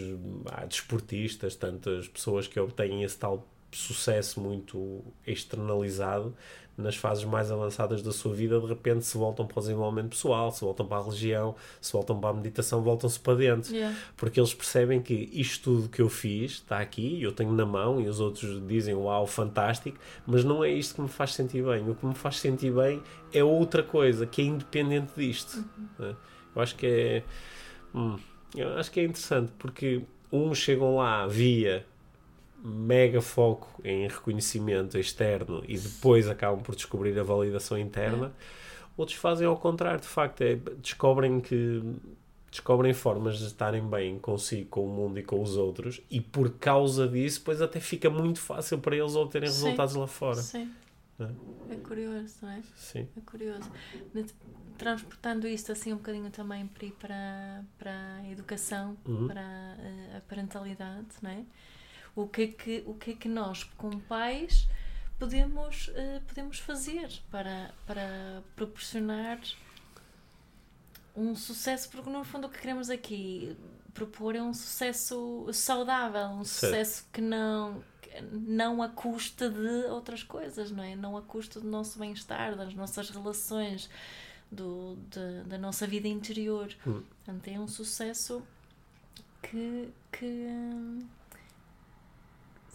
[0.47, 6.35] ah, desportistas, tantas pessoas que obtêm esse tal sucesso muito externalizado
[6.81, 10.51] nas fases mais avançadas da sua vida, de repente se voltam para o desenvolvimento pessoal,
[10.51, 13.73] se voltam para a religião, se voltam para a meditação, voltam-se para dentro.
[13.73, 13.97] Yeah.
[14.17, 18.01] Porque eles percebem que isto tudo que eu fiz está aqui, eu tenho na mão
[18.01, 21.89] e os outros dizem uau, fantástico, mas não é isto que me faz sentir bem.
[21.89, 23.03] O que me faz sentir bem
[23.33, 25.65] é outra coisa que é independente disto.
[25.99, 26.17] né?
[26.55, 27.23] Eu acho que é.
[27.95, 28.17] hum,
[28.57, 30.03] eu acho que é interessante porque
[30.33, 31.87] uns chegam lá via
[32.63, 38.33] mega foco em reconhecimento externo e depois acabam por descobrir a validação interna.
[38.97, 41.83] Outros fazem ao contrário, de facto, é, descobrem que
[42.51, 46.51] descobrem formas de estarem bem consigo, com o mundo e com os outros, e por
[46.59, 49.63] causa disso, depois até fica muito fácil para eles obterem Sim.
[49.65, 50.43] resultados lá fora.
[50.43, 50.69] Sim.
[51.21, 51.75] É.
[51.75, 52.63] É curioso, não é?
[52.77, 53.07] Sim.
[53.17, 53.71] É curioso.
[54.77, 56.67] Transportando isto assim um bocadinho também
[56.99, 59.29] para, para a educação, Uhum.
[59.29, 61.45] para eh, a parentalidade, não é?
[62.15, 64.69] O que é que, o que, é que nós, como pais,
[65.19, 69.39] podemos, eh, podemos fazer para, para proporcionar
[71.17, 71.89] um sucesso?
[71.91, 73.57] Porque no fundo o que queremos aqui
[73.95, 76.73] propor é um sucesso saudável, um Certo.
[76.73, 80.95] sucesso que não, que não a custa de outras coisas, não é?
[80.97, 83.89] Não a custa do nosso bem-estar, das nossas relações,
[84.51, 86.69] do, de- da nossa vida interior.
[86.87, 87.03] Hum.
[87.25, 88.43] Portanto, é um sucesso
[89.43, 90.49] que, que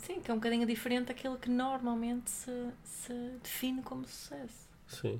[0.05, 2.51] sim, que é um bocadinho diferente daquilo que normalmente se,
[2.83, 4.69] se define como sucesso.
[4.87, 5.19] Sim.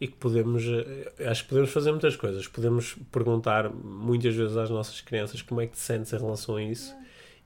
[0.00, 2.46] E que podemos, eh, acho que podemos fazer muitas coisas.
[2.46, 6.62] Podemos perguntar muitas vezes às nossas crianças como é que te sentes em relação a
[6.62, 6.94] isso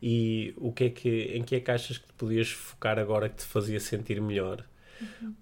[0.03, 3.29] e o que é que, em que é que achas que te podias focar agora
[3.29, 4.65] que te fazia sentir melhor.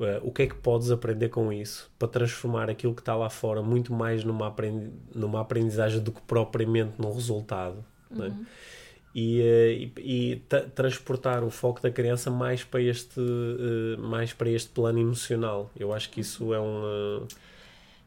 [0.01, 3.31] Eh, o que é que podes aprender com isso para transformar aquilo que está lá
[3.31, 7.85] fora muito mais numa, aprendi numa aprendizagem do que propriamente num resultado.
[8.13, 8.33] é?
[9.17, 14.33] E, eh, e, e tra- transportar o foco da criança mais para este eh, mais
[14.35, 16.83] para este plano emocional eu acho que isso é um
[17.25, 17.29] eh,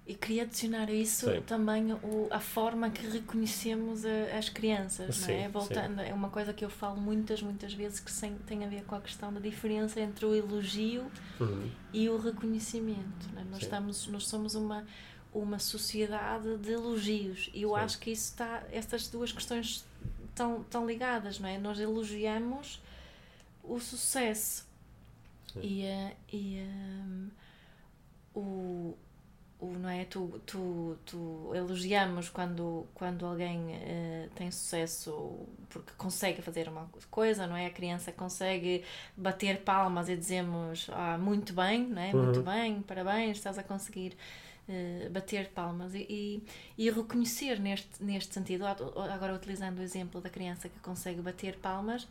[0.08, 1.42] E queria adicionar a isso Sim.
[1.46, 5.44] também o, a forma que reconhecemos a- as crianças, não é?
[5.44, 8.68] Sim, Voltando, é uma coisa que eu falo muitas, muitas vezes que sem, tem a
[8.68, 13.30] ver com a questão da diferença entre o elogio hum, e o reconhecimento.
[13.38, 13.44] é?
[13.46, 13.66] Nós, Sim.
[13.66, 14.86] estamos, nós somos uma,
[15.32, 17.82] uma sociedade de elogios e eu Sim.
[17.82, 19.89] acho que isso está, estas duas questões
[20.40, 21.58] estão, estão ligadas, não é?
[21.58, 22.82] Nós elogiamos
[23.64, 24.66] o sucesso
[25.54, 25.60] Sim.
[25.62, 27.32] e, eh, e eh,
[28.34, 28.98] o,
[29.60, 30.06] o, não é?
[30.06, 37.46] Tu, tu, tu elogiamos quando, quando alguém uh, tem sucesso porque consegue fazer uma coisa,
[37.46, 37.66] não é?
[37.66, 38.86] A criança consegue
[39.18, 42.14] bater palmas e dizemos ah, muito bem, não é?
[42.14, 42.24] Uhum.
[42.24, 44.16] Muito bem, parabéns, estás a conseguir
[44.70, 46.44] uh, bater palmas e, e,
[46.78, 52.08] e, reconhecer neste, neste sentido, agora utilizando o exemplo da criança que consegue bater palmas,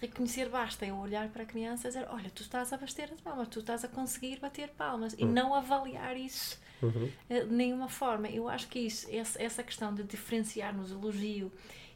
[0.00, 3.20] reconhecer basta eu olhar para a criança e dizer olha, tu estás a bater as
[3.20, 5.32] palmas, tu estás a conseguir bater palmas e uhum.
[5.32, 7.10] não avaliar isso uhum.
[7.28, 8.28] Eh, de nenhuma forma.
[8.28, 11.52] Eu acho que isso, essa questão de diferenciarmos o elogio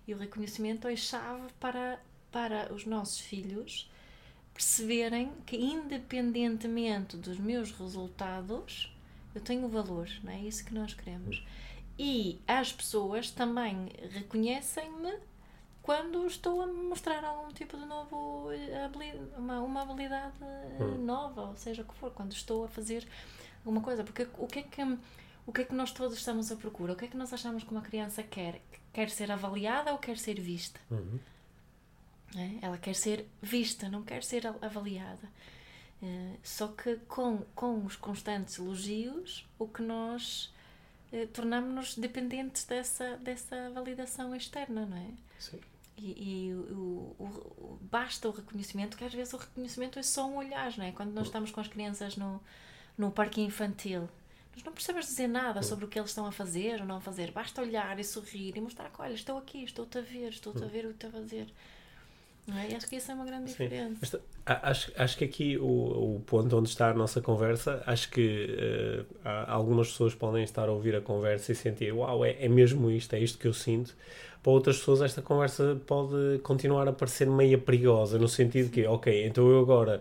[0.06, 2.00] e o reconhecimento é chave para,
[2.30, 3.90] para os nossos filhos
[4.54, 8.90] perceberem que independentemente dos meus resultados
[9.36, 11.46] eu tenho valor, não é isso que nós queremos.
[11.98, 15.14] E as pessoas também reconhecem-me
[15.82, 18.90] quando estou a mostrar algum tipo de novo eh,
[19.36, 21.04] uma, uma habilidade eh, hum.
[21.04, 23.06] nova, ou seja, o que for, quando estou a fazer
[23.58, 24.82] alguma coisa, porque o que é que
[25.46, 26.94] o que é que nós todos estamos à procura?
[26.94, 28.60] O que é que nós achamos que uma criança quer?
[28.92, 30.80] Quer ser avaliada ou quer ser vista?
[30.90, 31.20] Uhum.
[32.34, 32.66] É?
[32.66, 35.30] Ela quer ser vista, não quer ser avaliada.
[36.02, 40.52] Uh, só que com, com os constantes elogios, o que nós
[41.12, 45.10] uh, tornamos-nos dependentes dessa, dessa validação externa, não é?
[45.38, 45.60] Sim.
[45.96, 50.28] E, e o, o, o, basta o reconhecimento, que às vezes o reconhecimento é só
[50.28, 50.92] um olhar, não é?
[50.92, 52.40] Quando nós estamos com as crianças no,
[52.98, 54.06] no parque infantil,
[54.54, 57.00] nós não precisamos dizer nada sobre o que eles estão a fazer ou não a
[57.00, 60.62] fazer, basta olhar e sorrir e mostrar que, olha, estou aqui, estou-te a ver, estou-te
[60.62, 61.46] a ver o que estou a fazer.
[62.48, 62.76] É?
[62.76, 64.18] Acho que isso é uma grande diferença.
[64.18, 64.18] Sim.
[64.44, 69.28] Acho, acho que aqui o, o ponto onde está a nossa conversa, acho que uh,
[69.48, 73.14] algumas pessoas podem estar a ouvir a conversa e sentir, uau, é, é mesmo isto,
[73.14, 73.96] é isto que eu sinto.
[74.42, 79.26] Para outras pessoas, esta conversa pode continuar a parecer meio perigosa, no sentido que, ok,
[79.26, 80.00] então eu agora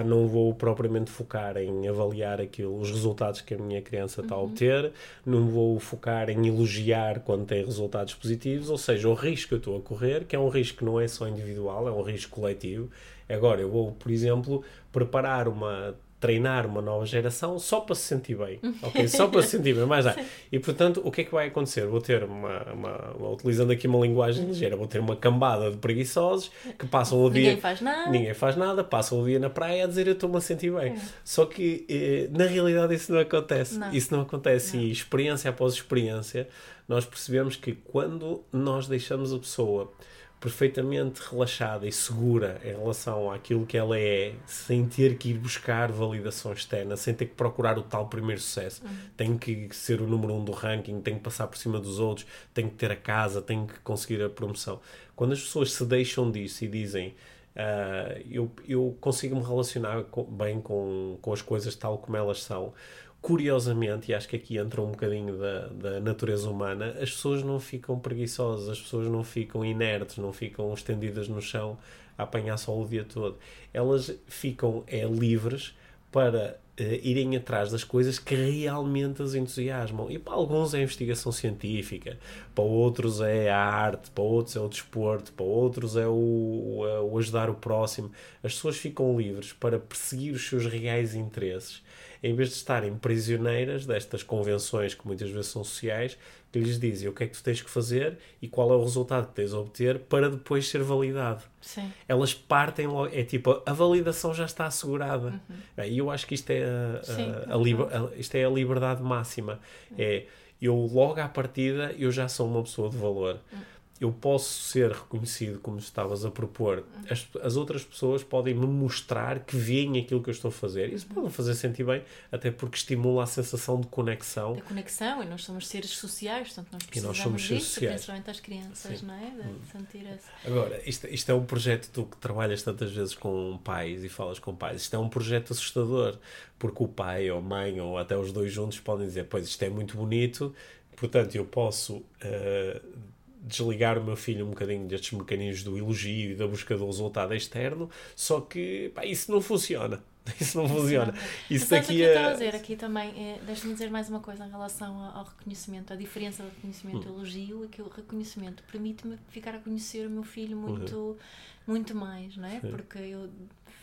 [0.00, 4.34] ah, não vou propriamente focar em avaliar aquilo, os resultados que a minha criança está
[4.34, 4.42] uhum.
[4.42, 4.92] a obter,
[5.24, 9.58] não vou focar em elogiar quando tem resultados positivos, ou seja, o risco que eu
[9.58, 12.40] estou a correr, que é um risco que não é só individual, é um risco
[12.40, 12.90] coletivo.
[13.28, 18.36] Agora, eu vou, por exemplo, preparar uma treinar uma nova geração só para se sentir
[18.36, 19.06] bem, ok?
[19.08, 20.24] Só para se sentir bem, mais nada.
[20.50, 21.86] E portanto, o que é que vai acontecer?
[21.86, 25.76] Vou ter uma, uma, uma, utilizando aqui uma linguagem ligeira, vou ter uma cambada de
[25.76, 27.48] preguiçosos que passam o dia.
[27.48, 28.10] Ninguém faz nada.
[28.10, 30.92] Ninguém faz nada, passam o dia na praia a dizer eu estou-me a sentir bem.
[30.92, 31.00] É.
[31.24, 33.78] Só que eh, na realidade isso não acontece.
[33.78, 33.92] Não.
[33.92, 34.76] Isso não acontece.
[34.76, 34.84] Não.
[34.84, 36.48] E experiência após experiência,
[36.88, 39.92] nós percebemos que quando nós deixamos a pessoa
[40.40, 45.90] perfeitamente relaxada e segura em relação àquilo que ela é, sem ter que ir buscar
[45.90, 48.82] validação externa, sem ter que procurar o tal primeiro sucesso.
[48.84, 48.96] Uhum.
[49.16, 52.26] Tem que ser o número um do ranking, tem que passar por cima dos outros,
[52.52, 54.80] tem que ter a casa, tem que conseguir a promoção.
[55.14, 57.14] Quando as pessoas se deixam disso e dizem
[57.56, 62.42] uh, eu, eu consigo me relacionar com, bem com, com as coisas tal como elas
[62.42, 62.74] são,
[63.20, 67.58] curiosamente, e acho que aqui entra um bocadinho da, da natureza humana, as pessoas não
[67.58, 71.76] ficam preguiçosas, as pessoas não ficam inertes, não ficam estendidas no chão
[72.16, 73.36] a apanhar só o dia todo.
[73.72, 75.74] Elas ficam é, livres
[76.10, 80.10] para uh, irem atrás das coisas que realmente as entusiasmam.
[80.10, 82.18] E para alguns é a investigação científica,
[82.54, 87.18] para outros é a arte, para outros é o desporto, para outros é o, o
[87.18, 88.10] ajudar o próximo.
[88.42, 91.82] As pessoas ficam livres para perseguir os seus reais interesses
[92.22, 96.16] em vez de estarem prisioneiras destas convenções que muitas vezes são sociais,
[96.52, 98.82] que lhes dizem o que é que tu tens que fazer e qual é o
[98.82, 101.42] resultado que tens a obter para depois ser validado.
[101.60, 101.92] Sim.
[102.08, 105.40] Elas partem logo, é tipo, a validação já está assegurada.
[105.50, 105.84] Uhum.
[105.84, 108.48] E eu acho que isto é a, Sim, a, a, liber, a, isto é a
[108.48, 109.60] liberdade máxima.
[109.90, 109.96] Uhum.
[109.98, 110.24] É,
[110.60, 113.38] eu logo à partida, eu já sou uma pessoa de valor.
[113.52, 116.84] Uhum eu posso ser reconhecido como estavas a propor.
[117.08, 120.92] As, as outras pessoas podem me mostrar que veem aquilo que eu estou a fazer.
[120.92, 124.54] Isso pode me fazer sentir bem, até porque estimula a sensação de conexão.
[124.54, 127.94] De conexão, e nós somos seres sociais, portanto nós precisamos e nós somos disso, sociais.
[127.94, 129.06] principalmente as crianças, Sim.
[129.06, 129.30] não é?
[129.30, 129.58] De hum.
[129.72, 130.26] sentir esse...
[130.46, 134.38] Agora, isto, isto é um projeto, tu que trabalhas tantas vezes com pais e falas
[134.38, 136.18] com pais, isto é um projeto assustador,
[136.58, 139.62] porque o pai ou a mãe ou até os dois juntos podem dizer, pois isto
[139.62, 140.54] é muito bonito,
[140.96, 141.96] portanto eu posso...
[142.22, 143.15] Uh,
[143.46, 147.32] desligar o meu filho um bocadinho destes mecanismos do elogio e da busca do resultado
[147.32, 150.02] externo, só que pá, isso não funciona.
[150.40, 151.14] Isso não funciona.
[151.48, 152.18] Isso daqui é...
[152.18, 155.96] a dizer aqui também, é, deixa-me dizer mais uma coisa em relação ao reconhecimento, a
[155.96, 157.14] diferença do reconhecimento e hum.
[157.14, 161.16] elogio é que o reconhecimento permite-me ficar a conhecer o meu filho muito, uhum.
[161.64, 162.58] muito mais, não é?
[162.58, 162.70] Sim.
[162.72, 163.30] Porque eu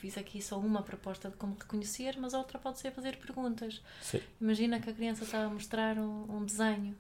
[0.02, 3.82] fiz aqui só uma proposta de como reconhecer, mas a outra pode ser fazer perguntas.
[4.02, 4.20] Sim.
[4.42, 6.94] Imagina que a criança está a mostrar um, um desenho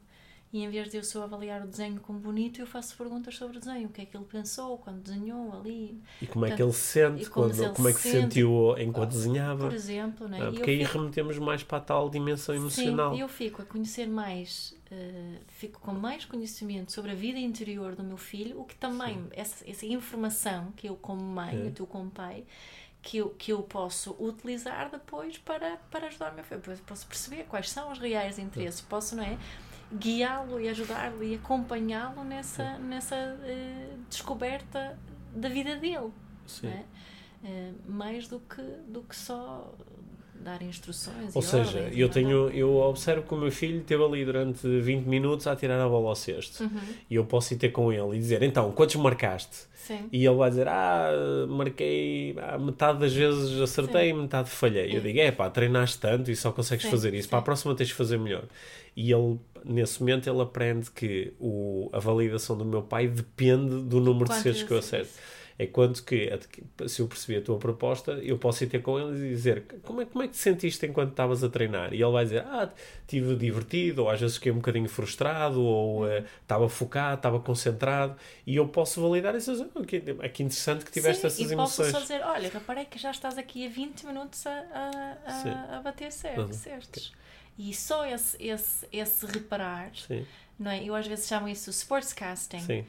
[0.53, 3.57] e em vez de eu só avaliar o desenho como bonito, eu faço perguntas sobre
[3.57, 5.99] o desenho, o que é que ele pensou quando desenhou ali.
[6.21, 8.75] E como é que ele sente, como quando, se ele como é que se sentiu
[8.77, 9.65] enquanto desenhava.
[9.65, 10.37] Por exemplo, né?
[10.39, 13.13] Ah, eu porque aí fico- remetemos mais para a tal dimensão emocional.
[13.15, 17.95] Sim, eu fico a conhecer mais, eh, fico com mais conhecimento sobre a vida interior
[17.95, 21.71] do meu filho, o que também, essa, essa informação que eu como mãe, É.
[21.71, 22.43] tu como pai,
[23.01, 26.59] que eu, que eu posso utilizar depois para, para ajudar o meu filho.
[26.61, 29.37] Depois posso perceber quais são os reais interesses, posso, não é?
[29.93, 34.97] Guiá-lo e ajudá-lo e acompanhá-lo nessa, nessa eh, descoberta
[35.35, 36.11] da vida dele
[36.45, 36.67] Sim.
[36.67, 36.85] é?
[37.43, 39.73] Eh, mais do que, do que só
[40.35, 43.79] dar instruções Ou e seja, ordens e eu tenho, eu observo que o meu filho
[43.79, 46.63] esteve ali durante 20 minutos a tirar a bola ao cesto.
[46.63, 46.79] Uhum.
[47.09, 49.67] E eu posso ir ter com ele e dizer, então, quantos marcaste?
[49.75, 50.07] Sim.
[50.11, 51.09] E ele vai dizer, ah,
[51.47, 54.95] marquei, ah, metade das vezes acertei, metade falhei.
[54.95, 57.27] Eu digo, é pá, treinaste tanto e só consegues Sim, fazer isso.
[57.27, 58.43] Para a próxima tens de fazer melhor.
[58.95, 63.99] E ele, nesse momento, ele aprende que o, a validação do meu pai depende do
[63.99, 65.11] número de Quantas cestos que eu acerto.
[65.57, 66.29] É quanto que,
[66.87, 70.01] se eu percebi a tua proposta, eu posso ir ter com ele e dizer como
[70.01, 71.93] é, como é que te sentiste enquanto estavas a treinar?
[71.93, 76.07] E ele vai dizer, ah, estive divertido, ou às vezes fiquei um bocadinho frustrado, ou
[76.09, 78.15] eh, estava focado, estava concentrado,
[78.47, 79.69] e eu posso validar isso.
[79.75, 81.91] Oh, que, é que interessante que tiveste Sim, essas e emoções.
[81.91, 85.77] posso só dizer, olha, reparei que já estás aqui há 20 minutos a, a, a,
[85.77, 86.53] a bater certo, Uhum.
[86.53, 87.13] certos.
[87.57, 90.27] E só esse, esse, esse reparar, Sim,
[90.59, 90.83] não é?
[90.83, 92.59] Eu às vezes chamo isso sportscasting.
[92.59, 92.85] sim.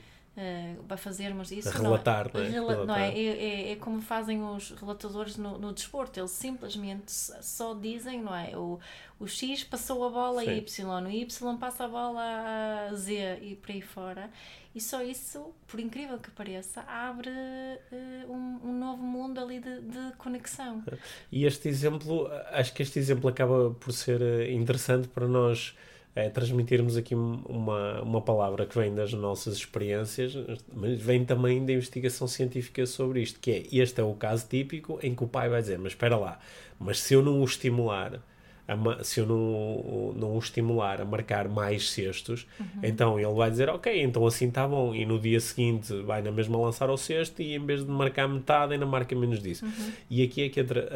[0.89, 1.69] Para fazermos isso.
[1.69, 2.49] A relatar, não é?
[2.49, 3.09] Rela- não é?
[3.17, 8.35] É, é- é como fazem os relatadores no, no desporto, eles simplesmente só dizem, não
[8.35, 8.57] é?
[8.57, 8.79] O,
[9.21, 10.57] o X passou a bola a Sim.
[10.57, 12.23] Y, o Y passa a bola
[12.91, 14.31] a Z e por aí fora.
[14.75, 19.83] E só isso, por incrível que pareça, abre eh, um, um novo mundo ali de,
[19.83, 20.83] de conexão.
[21.31, 25.77] E este exemplo, acho que este exemplo acaba por ser eh, interessante para nós
[26.17, 30.35] eh, transmitirmos aqui um- uma, uma palavra que vem das nossas experiências,
[30.73, 34.99] mas vem também da investigação científica sobre isto, que é, este é o caso típico
[35.03, 36.39] em que o pai vai dizer, mas espera lá,
[36.79, 38.21] mas se eu não o estimular,
[38.67, 42.47] a se eu não, não o estimular a marcar mais cestos,
[42.83, 46.33] então ele vai dizer, ok, então assim está bom, e no dia seguinte vai na
[46.33, 49.65] mesma lançar ao cesto e em vez de marcar metade ainda marca menos disso.
[50.09, 50.89] E aqui é que entra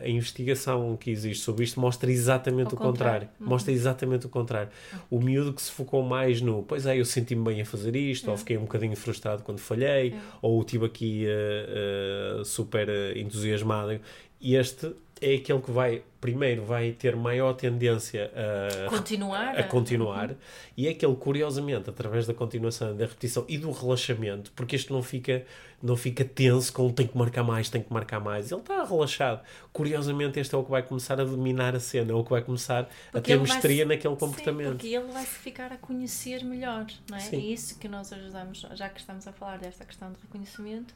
[0.00, 2.90] a, a investigação que existe sobre isto mostra exatamente Ao o contrário.
[2.90, 3.28] contrário.
[3.40, 3.48] Uhum.
[3.48, 4.70] Mostra exatamente o contrário.
[5.10, 8.30] O miúdo que se focou mais no, pois é, eu senti-me bem a fazer isto,
[8.30, 14.00] ou fiquei um bocadinho frustrado quando falhei, ou estive aqui eh, eh, super entusiasmado.
[14.40, 20.34] E este é aquele que vai, primeiro, vai ter maior tendência a Continuar a continuar
[20.76, 25.02] e é aquele curiosamente através da continuação da repetição e do relaxamento porque este não
[25.02, 25.44] fica
[25.82, 28.50] não fica tenso com tem que marcar mais tem que marcar mais.
[28.52, 29.42] Ele está relaxado.
[29.72, 32.42] Curiosamente este é o que vai começar a dominar a cena é o que vai
[32.42, 34.70] começar a Porque ter ele vai mestria naquele Sim, comportamento.
[34.72, 37.20] porque ele vai se ficar a conhecer melhor, não é?
[37.20, 37.36] Sim.
[37.36, 40.94] É isso que nós ajudamos, já que estamos a falar desta questão de reconhecimento,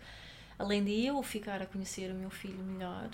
[0.59, 3.09] além de eu ficar a conhecer o meu filho melhor,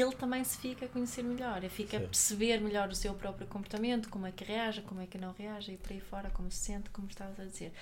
[0.00, 2.06] ele também se fica a conhecer melhor, ele fica a Sim.
[2.06, 5.72] perceber melhor o seu próprio comportamento, como é que reage, como é que não reage,
[5.72, 7.72] e por aí fora, como se sente, como estavas a dizer.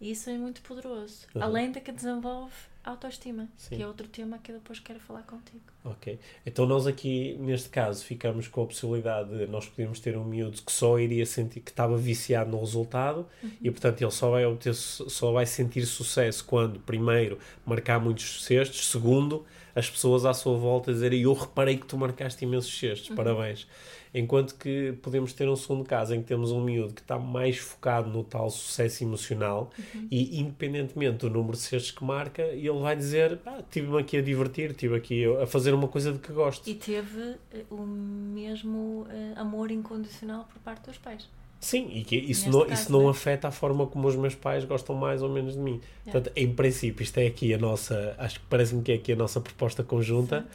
[0.00, 1.26] E isso é muito poderoso.
[1.34, 1.42] Uhum.
[1.42, 2.54] Além de que desenvolve
[2.90, 3.76] autoestima, Sim.
[3.76, 5.60] que é outro tema que eu depois quero falar contigo.
[5.84, 6.18] Ok.
[6.44, 10.60] Então nós aqui, neste caso, ficamos com a possibilidade de nós podemos ter um miúdo
[10.62, 13.26] que só iria sentir que estava viciado no resultado
[13.62, 18.88] e, portanto, ele só vai obter, só vai sentir sucesso quando, primeiro, marcar muitos cestos,
[18.88, 23.66] segundo, as pessoas à sua volta dizerem eu reparei que tu marcaste imensos cestos, parabéns.
[24.12, 27.58] Enquanto que podemos ter um segundo caso em que temos um miúdo que está mais
[27.58, 29.70] focado no tal sucesso emocional
[30.10, 34.22] e, independentemente do número de cestos que marca, ele vai dizer: ah, estive-me aqui a
[34.22, 36.68] divertir, estive aqui a fazer uma coisa de que gosto.
[36.68, 41.28] E teve eh, o mesmo eh, amor incondicional por parte dos pais.
[41.60, 43.10] Sim, e que isso Neste não, caso, isso não né?
[43.10, 45.80] afeta a forma como os meus pais gostam mais ou menos de mim.
[46.06, 46.10] É.
[46.10, 49.16] Portanto, em princípio, isto é aqui a nossa, acho que parece-me que é aqui a
[49.16, 50.46] nossa proposta conjunta.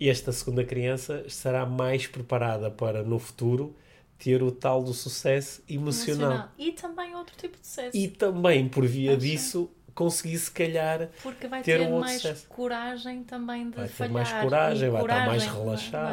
[0.00, 3.74] Esta segunda criança estará mais preparada para, no futuro,
[4.18, 6.48] ter o tal do sucesso emocional.
[6.58, 7.96] E também outro tipo de sucesso.
[7.96, 9.20] E também, por via Acho.
[9.20, 12.46] disso, conseguir, se calhar, Porque vai ter ter, um mais sucesso.
[12.48, 14.12] coragem também de vai ter falhar.
[14.12, 15.64] mais coragem, e vai estar mais coragem, não é?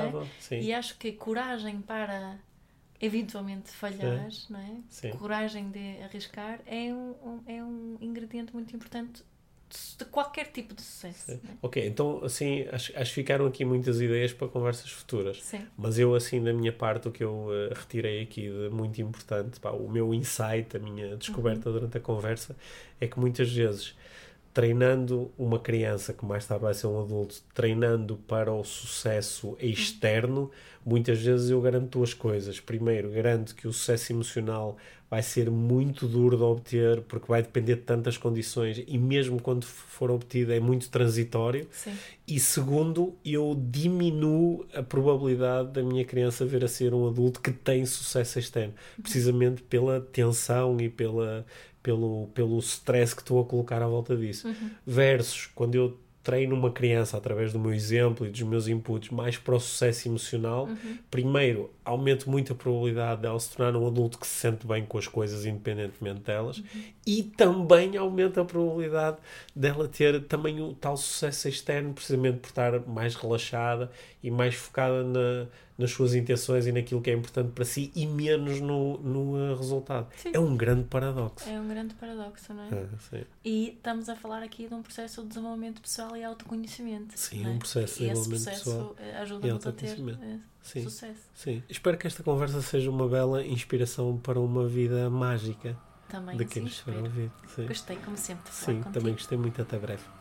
[0.01, 0.29] relaxado.
[0.39, 0.59] Sim.
[0.59, 2.37] E acho que coragem para
[2.99, 4.75] eventualmente falhar, não é?
[4.89, 5.09] Sim.
[5.11, 9.23] coragem de arriscar é um, um- é um ingrediente muito importante
[9.97, 11.31] de, qualquer tipo de sucesso.
[11.43, 11.53] não é?
[11.61, 15.41] Ok, então assim, acho, acho que ficaram aqui muitas ideias para conversas futuras.
[15.41, 15.65] Sim.
[15.77, 19.59] Mas eu, assim, da minha parte, o que eu eh, retirei aqui de muito importante,
[19.59, 21.75] pá, o meu insight, a minha descoberta Uhum.
[21.75, 22.55] durante a conversa,
[22.99, 23.95] é que muitas vezes
[24.53, 30.51] treinando uma criança que mais tarde vai ser um adulto, treinando para o sucesso externo,
[30.85, 32.59] muitas vezes eu garanto duas coisas.
[32.59, 34.77] Primeiro, garanto que o sucesso emocional
[35.09, 39.65] vai ser muito duro de obter, porque vai depender de tantas condições e mesmo quando
[39.65, 41.67] for obtido é muito transitório.
[41.69, 41.91] Sim.
[42.25, 47.51] E segundo, eu diminuo a probabilidade da minha criança vir a ser um adulto que
[47.51, 51.45] tem sucesso externo, precisamente pela tensão e pela
[51.83, 54.47] pelo, pelo stress que estou a colocar à volta disso.
[54.47, 54.69] Uhum.
[54.85, 59.37] Versus quando eu treino uma criança através do meu exemplo e dos meus inputs mais
[59.39, 60.97] para o sucesso emocional, Uhum.
[61.09, 64.99] primeiro aumento muito a probabilidade dela se tornar um adulto que se sente bem com
[64.99, 66.65] as coisas independentemente delas Uhum.
[67.07, 69.17] e também aumenta a probabilidade
[69.55, 73.89] dela ter também o tal sucesso externo precisamente por estar mais relaxada
[74.21, 75.47] e mais focada na,
[75.81, 79.55] nas suas intenções e naquilo que é importante para si e menos no, no uh,
[79.55, 80.07] resultado.
[80.17, 80.31] Sim.
[80.33, 81.49] É um grande paradoxo.
[81.49, 82.87] É um grande paradoxo, não é?
[83.09, 83.23] Sim.
[83.43, 87.13] E estamos a falar aqui de um processo de desenvolvimento pessoal e autoconhecimento.
[87.17, 87.49] Sim, é?
[87.49, 90.83] um processo de e esse desenvolvimento processo pessoal ajuda-nos a ter eh, Sim.
[90.83, 91.21] sucesso.
[91.33, 95.77] Sim, espero que esta conversa seja uma bela inspiração para uma vida mágica
[96.07, 97.03] Também de quem nos espero.
[97.03, 97.31] ouvir.
[97.55, 98.93] Sim, Gostei, como sempre, de falar Sim contigo.
[98.93, 99.61] também gostei muito.
[99.61, 100.20] Até breve.